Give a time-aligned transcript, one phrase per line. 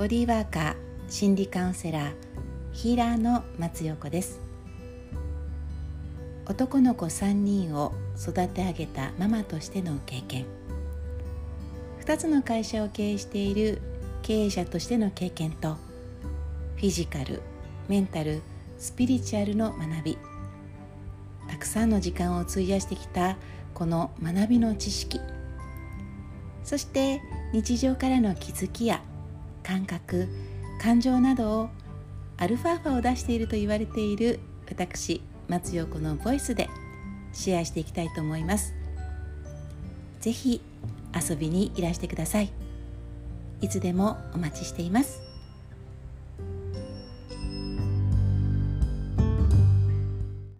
[0.00, 0.76] ボディーワーカー
[1.10, 2.12] 心理カウンセラー
[2.72, 4.40] ヒーラーの松陽子です。
[6.46, 10.46] 男の子3人を育て上げたママとしての経験。
[12.06, 13.82] 2つの会社を経営している
[14.22, 15.76] 経営者としての経験と
[16.76, 17.42] フィジカル
[17.86, 18.40] メンタル
[18.78, 20.18] スピリチュアルの学び。
[21.46, 23.36] たくさんの時間を費やしてきた
[23.74, 25.20] この学びの知識。
[26.64, 27.20] そして
[27.52, 29.02] 日常からの気づきや
[29.70, 30.26] 感覚
[30.82, 31.68] 感情などを
[32.38, 36.68] アルファ波を出していると言われている私松陽子のボイスで
[37.32, 38.74] シェアしていきたいと思います。
[40.20, 40.60] 是非
[41.14, 42.50] 遊びにいらしてください。
[43.60, 45.29] いつでもお待ちしています。